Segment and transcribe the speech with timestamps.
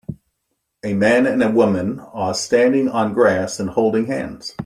[0.83, 4.57] A man and a woman are standing on grass and holding hands.